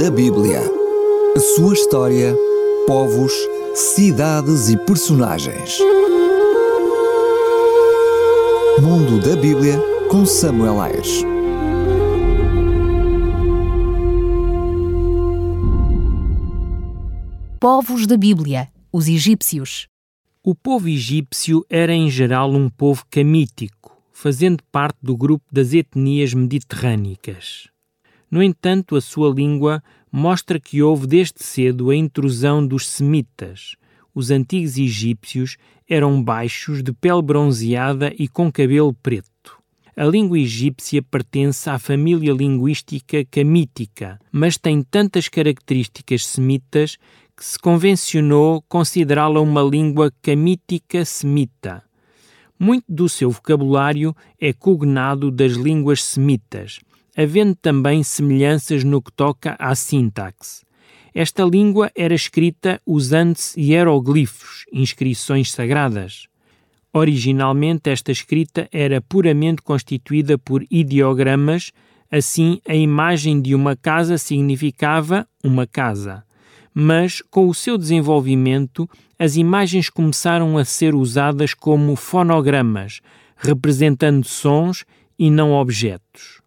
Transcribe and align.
da 0.00 0.10
Bíblia. 0.10 0.62
A 1.36 1.40
sua 1.40 1.74
história, 1.74 2.34
povos, 2.86 3.34
cidades 3.74 4.70
e 4.70 4.76
personagens. 4.86 5.78
Mundo 8.80 9.20
da 9.20 9.36
Bíblia 9.36 9.78
com 10.10 10.24
Samuel 10.24 10.80
Ayres. 10.80 11.22
Povos 17.60 18.06
da 18.06 18.16
Bíblia, 18.16 18.70
os 18.90 19.06
egípcios. 19.06 19.86
O 20.42 20.54
povo 20.54 20.88
egípcio 20.88 21.62
era 21.68 21.92
em 21.92 22.08
geral 22.08 22.50
um 22.50 22.70
povo 22.70 23.04
camítico, 23.10 24.02
fazendo 24.14 24.62
parte 24.72 24.96
do 25.02 25.14
grupo 25.14 25.44
das 25.52 25.74
etnias 25.74 26.32
mediterrânicas. 26.32 27.68
No 28.30 28.42
entanto, 28.42 28.94
a 28.94 29.00
sua 29.00 29.32
língua 29.32 29.82
mostra 30.12 30.60
que 30.60 30.82
houve 30.82 31.06
desde 31.06 31.42
cedo 31.42 31.90
a 31.90 31.96
intrusão 31.96 32.64
dos 32.64 32.88
semitas. 32.88 33.76
Os 34.14 34.30
antigos 34.30 34.76
egípcios 34.76 35.56
eram 35.88 36.22
baixos, 36.22 36.82
de 36.82 36.92
pele 36.92 37.22
bronzeada 37.22 38.12
e 38.18 38.28
com 38.28 38.50
cabelo 38.50 38.94
preto. 38.94 39.58
A 39.96 40.04
língua 40.04 40.38
egípcia 40.38 41.02
pertence 41.02 41.68
à 41.68 41.78
família 41.78 42.32
linguística 42.32 43.24
camítica, 43.24 44.18
mas 44.30 44.56
tem 44.56 44.82
tantas 44.82 45.28
características 45.28 46.24
semitas 46.24 46.96
que 47.36 47.44
se 47.44 47.58
convencionou 47.58 48.62
considerá-la 48.68 49.40
uma 49.40 49.62
língua 49.62 50.12
camítica 50.22 51.04
semita. 51.04 51.82
Muito 52.58 52.84
do 52.88 53.08
seu 53.08 53.30
vocabulário 53.30 54.14
é 54.38 54.52
cognado 54.52 55.30
das 55.30 55.52
línguas 55.52 56.02
semitas, 56.04 56.80
havendo 57.16 57.54
também 57.54 58.02
semelhanças 58.02 58.84
no 58.84 59.00
que 59.02 59.12
toca 59.12 59.56
à 59.58 59.74
sintaxe. 59.74 60.64
Esta 61.14 61.44
língua 61.44 61.90
era 61.94 62.14
escrita 62.14 62.80
usando-se 62.86 63.60
hieroglifos, 63.60 64.64
inscrições 64.72 65.50
sagradas. 65.50 66.26
Originalmente, 66.92 67.90
esta 67.90 68.12
escrita 68.12 68.68
era 68.72 69.00
puramente 69.00 69.62
constituída 69.62 70.38
por 70.38 70.64
ideogramas, 70.70 71.72
assim, 72.10 72.60
a 72.68 72.74
imagem 72.74 73.40
de 73.40 73.54
uma 73.54 73.76
casa 73.76 74.18
significava 74.18 75.26
uma 75.42 75.66
casa 75.66 76.24
mas 76.74 77.22
com 77.30 77.48
o 77.48 77.54
seu 77.54 77.76
desenvolvimento, 77.76 78.88
as 79.18 79.36
imagens 79.36 79.90
começaram 79.90 80.56
a 80.56 80.64
ser 80.64 80.94
usadas 80.94 81.52
como 81.52 81.96
fonogramas, 81.96 83.00
representando 83.36 84.24
sons 84.24 84.84
e 85.18 85.30
não 85.30 85.52
objetos. 85.52 86.39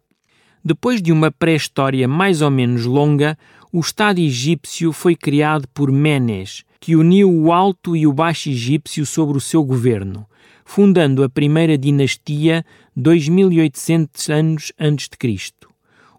Depois 0.66 1.02
de 1.02 1.12
uma 1.12 1.30
pré-história 1.30 2.08
mais 2.08 2.40
ou 2.40 2.50
menos 2.50 2.86
longa, 2.86 3.36
o 3.70 3.80
Estado 3.80 4.18
egípcio 4.18 4.94
foi 4.94 5.14
criado 5.14 5.68
por 5.74 5.92
Menes, 5.92 6.64
que 6.80 6.96
uniu 6.96 7.30
o 7.30 7.52
Alto 7.52 7.94
e 7.94 8.06
o 8.06 8.12
Baixo 8.14 8.48
Egípcio 8.48 9.04
sobre 9.04 9.36
o 9.36 9.40
seu 9.42 9.62
governo, 9.62 10.26
fundando 10.64 11.22
a 11.22 11.28
primeira 11.28 11.76
dinastia 11.76 12.64
2800 12.96 14.30
anos 14.30 14.72
antes 14.80 15.06
de 15.10 15.18
Cristo. 15.18 15.68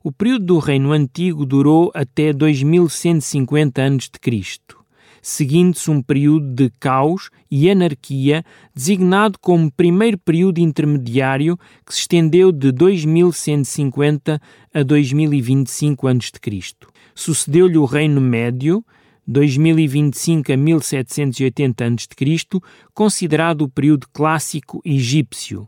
O 0.04 0.12
período 0.12 0.46
do 0.46 0.60
Reino 0.60 0.92
Antigo 0.92 1.44
durou 1.44 1.92
até 1.96 2.32
2150 2.32 3.84
a.C., 3.84 4.85
seguindo-se 5.26 5.90
um 5.90 6.04
período 6.04 6.54
de 6.54 6.70
caos 6.80 7.32
e 7.50 7.68
anarquia, 7.68 8.46
designado 8.76 9.40
como 9.40 9.72
primeiro 9.72 10.20
período 10.20 10.60
intermediário 10.60 11.58
que 11.84 11.96
se 11.96 12.02
estendeu 12.02 12.52
de 12.52 12.72
2150 12.72 14.40
a 14.72 14.84
2025 14.84 16.08
a.C. 16.08 16.76
Sucedeu-lhe 17.16 17.76
o 17.76 17.86
Reino 17.86 18.22
Médio, 18.22 18.86
2025 19.26 20.52
a 20.52 20.58
1780 20.58 21.86
a.C., 21.86 22.62
considerado 22.94 23.64
o 23.64 23.70
período 23.70 24.08
clássico 24.14 24.80
egípcio, 24.86 25.68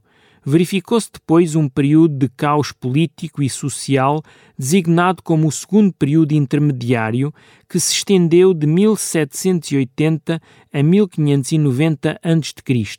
verificou-se 0.49 1.09
depois 1.11 1.55
um 1.55 1.67
período 1.67 2.19
de 2.19 2.29
caos 2.29 2.71
político 2.71 3.43
e 3.43 3.49
social, 3.49 4.23
designado 4.57 5.21
como 5.21 5.45
o 5.45 5.51
segundo 5.51 5.91
período 5.91 6.31
intermediário, 6.31 7.33
que 7.67 7.77
se 7.77 7.91
estendeu 7.91 8.53
de 8.53 8.65
1780 8.65 10.41
a 10.71 10.81
1590 10.81 12.17
a.C. 12.23 12.97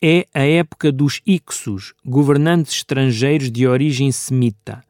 É 0.00 0.26
a 0.32 0.44
época 0.44 0.90
dos 0.90 1.20
Ixos, 1.26 1.92
governantes 2.02 2.72
estrangeiros 2.72 3.52
de 3.52 3.66
origem 3.66 4.10
semita. 4.10 4.82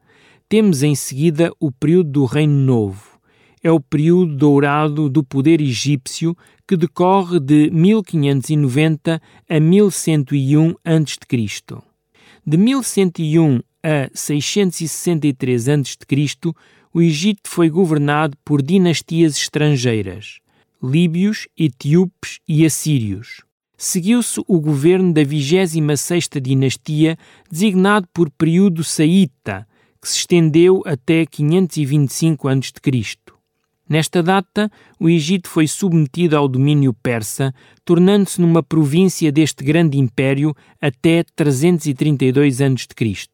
Temos 0.47 0.83
em 0.83 0.95
seguida 0.95 1.51
o 1.59 1.69
período 1.69 2.11
do 2.11 2.25
Reino 2.25 2.57
Novo 2.59 3.13
é 3.63 3.71
o 3.71 3.79
período 3.79 4.35
dourado 4.35 5.09
do 5.09 5.23
poder 5.23 5.61
egípcio 5.61 6.35
que 6.67 6.77
decorre 6.77 7.39
de 7.39 7.69
1590 7.71 9.21
a 9.49 9.59
1101 9.59 10.75
a.C. 10.83 11.77
De 12.45 12.57
1101 12.57 13.61
a 13.83 14.09
663 14.13 15.69
a.C., 15.69 16.53
o 16.93 17.01
Egito 17.01 17.49
foi 17.49 17.69
governado 17.69 18.37
por 18.45 18.61
dinastias 18.61 19.35
estrangeiras, 19.35 20.39
líbios, 20.81 21.47
etíopes 21.57 22.39
e 22.47 22.65
assírios. 22.65 23.41
Seguiu-se 23.75 24.39
o 24.47 24.59
governo 24.59 25.11
da 25.11 25.21
26ª 25.21 26.39
dinastia, 26.39 27.17
designado 27.49 28.07
por 28.13 28.29
período 28.29 28.83
saíta, 28.83 29.67
que 29.99 30.07
se 30.07 30.19
estendeu 30.19 30.83
até 30.85 31.25
525 31.25 32.47
a.C. 32.47 32.71
Nesta 33.93 34.23
data, 34.23 34.71
o 34.99 35.07
Egito 35.07 35.47
foi 35.47 35.67
submetido 35.67 36.35
ao 36.35 36.47
domínio 36.47 36.95
persa, 36.95 37.53
tornando-se 37.85 38.41
numa 38.41 38.63
província 38.63 39.31
deste 39.31 39.63
grande 39.63 39.99
império 39.99 40.55
até 40.81 41.23
332 41.35 42.59
a.C. 42.59 43.27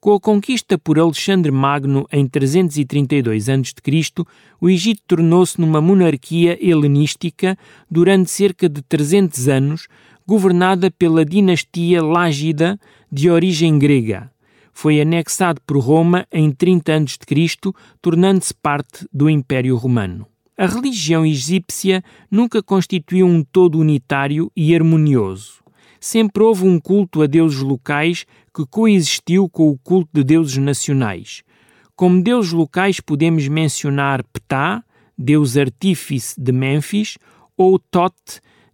Com 0.00 0.14
a 0.14 0.18
conquista 0.20 0.76
por 0.76 0.98
Alexandre 0.98 1.52
Magno 1.52 2.04
em 2.10 2.26
332 2.26 3.48
a.C., 3.48 4.24
o 4.60 4.68
Egito 4.68 5.02
tornou-se 5.06 5.60
numa 5.60 5.80
monarquia 5.80 6.58
helenística 6.60 7.56
durante 7.88 8.28
cerca 8.28 8.68
de 8.68 8.82
300 8.82 9.46
anos, 9.46 9.86
governada 10.26 10.90
pela 10.90 11.24
dinastia 11.24 12.02
Lágida 12.02 12.76
de 13.08 13.30
origem 13.30 13.78
grega 13.78 14.32
foi 14.76 15.00
anexado 15.00 15.58
por 15.66 15.78
Roma 15.78 16.26
em 16.30 16.52
30 16.52 16.94
a.C., 16.94 17.72
tornando-se 18.02 18.52
parte 18.52 19.08
do 19.10 19.30
Império 19.30 19.74
Romano. 19.74 20.26
A 20.54 20.66
religião 20.66 21.24
egípcia 21.24 22.04
nunca 22.30 22.62
constituiu 22.62 23.26
um 23.26 23.42
todo 23.42 23.78
unitário 23.78 24.52
e 24.54 24.74
harmonioso. 24.74 25.64
Sempre 25.98 26.42
houve 26.42 26.66
um 26.66 26.78
culto 26.78 27.22
a 27.22 27.26
deuses 27.26 27.60
locais 27.60 28.26
que 28.54 28.66
coexistiu 28.66 29.48
com 29.48 29.70
o 29.70 29.78
culto 29.78 30.10
de 30.12 30.22
deuses 30.22 30.58
nacionais. 30.58 31.42
Como 31.96 32.22
deuses 32.22 32.52
locais 32.52 33.00
podemos 33.00 33.48
mencionar 33.48 34.22
Ptah, 34.24 34.84
deus 35.16 35.56
artífice 35.56 36.38
de 36.38 36.52
Mênfis, 36.52 37.16
ou 37.56 37.78
Tot, 37.78 38.14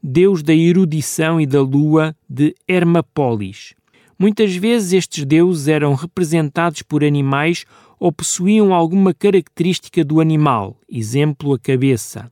deus 0.03 0.43
da 0.43 0.53
erudição 0.53 1.41
e 1.41 1.47
da 1.47 1.63
lua 1.63 2.13
de 2.29 2.57
Hermapólis. 2.67 3.77
Muitas 4.23 4.55
vezes 4.55 4.93
estes 4.93 5.25
deuses 5.25 5.67
eram 5.67 5.95
representados 5.95 6.81
por 6.83 7.03
animais 7.03 7.65
ou 7.99 8.13
possuíam 8.13 8.73
alguma 8.73 9.13
característica 9.13 10.05
do 10.05 10.21
animal, 10.21 10.77
exemplo, 10.89 11.53
a 11.53 11.59
cabeça. 11.59 12.31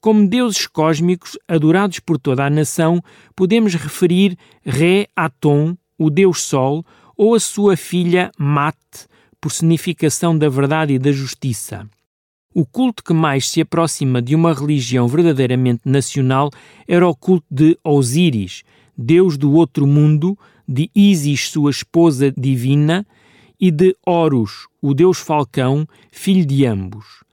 Como 0.00 0.26
deuses 0.26 0.66
cósmicos 0.66 1.38
adorados 1.46 2.00
por 2.00 2.18
toda 2.18 2.46
a 2.46 2.48
nação, 2.48 3.02
podemos 3.36 3.74
referir 3.74 4.38
Ré 4.64 5.06
Atom, 5.14 5.76
o 5.98 6.08
deus 6.08 6.40
Sol, 6.40 6.82
ou 7.14 7.34
a 7.34 7.40
sua 7.40 7.76
filha 7.76 8.32
Mat, 8.38 8.74
personificação 9.38 10.38
da 10.38 10.48
verdade 10.48 10.94
e 10.94 10.98
da 10.98 11.12
justiça. 11.12 11.86
O 12.54 12.64
culto 12.64 13.04
que 13.04 13.12
mais 13.12 13.50
se 13.50 13.60
aproxima 13.60 14.22
de 14.22 14.34
uma 14.34 14.54
religião 14.54 15.06
verdadeiramente 15.06 15.82
nacional 15.84 16.48
era 16.88 17.06
o 17.06 17.14
culto 17.14 17.44
de 17.50 17.78
Osíris, 17.84 18.62
deus 18.96 19.36
do 19.36 19.52
outro 19.52 19.86
mundo, 19.86 20.36
de 20.68 20.90
Isis, 20.94 21.48
sua 21.48 21.70
esposa 21.70 22.30
divina, 22.36 23.06
e 23.60 23.70
de 23.70 23.96
Horus, 24.06 24.68
o 24.80 24.94
deus 24.94 25.18
falcão, 25.18 25.86
filho 26.12 26.46
de 26.46 26.64
ambos. 26.66 27.24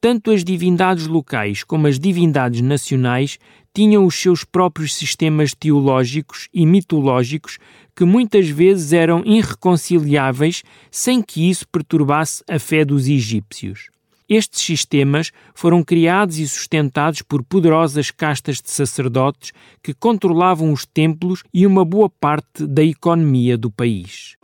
Tanto 0.00 0.30
as 0.30 0.42
divindades 0.42 1.06
locais 1.06 1.62
como 1.62 1.86
as 1.86 1.98
divindades 1.98 2.60
nacionais 2.60 3.38
tinham 3.74 4.06
os 4.06 4.14
seus 4.14 4.44
próprios 4.44 4.94
sistemas 4.94 5.54
teológicos 5.54 6.48
e 6.52 6.64
mitológicos 6.64 7.58
que 7.94 8.04
muitas 8.04 8.48
vezes 8.48 8.92
eram 8.92 9.22
irreconciliáveis 9.24 10.62
sem 10.90 11.20
que 11.20 11.48
isso 11.48 11.66
perturbasse 11.68 12.42
a 12.48 12.58
fé 12.58 12.84
dos 12.84 13.08
egípcios. 13.08 13.88
Estes 14.28 14.60
sistemas 14.60 15.30
foram 15.54 15.82
criados 15.82 16.38
e 16.38 16.46
sustentados 16.46 17.22
por 17.22 17.42
poderosas 17.42 18.10
castas 18.10 18.60
de 18.60 18.70
sacerdotes 18.70 19.52
que 19.82 19.94
controlavam 19.94 20.70
os 20.70 20.84
templos 20.84 21.42
e 21.52 21.66
uma 21.66 21.84
boa 21.84 22.10
parte 22.10 22.66
da 22.66 22.82
economia 22.82 23.56
do 23.56 23.70
país. 23.70 24.36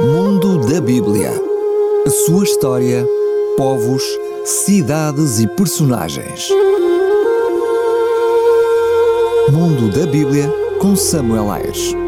Mundo 0.00 0.66
da 0.66 0.80
Bíblia 0.80 1.30
A 2.06 2.10
sua 2.10 2.44
história, 2.44 3.06
povos, 3.56 4.02
cidades 4.44 5.40
e 5.40 5.46
personagens. 5.46 6.48
Mundo 9.52 9.90
da 9.90 10.06
Bíblia 10.06 10.50
com 10.80 10.96
Samuel 10.96 11.50
Ayres. 11.50 12.03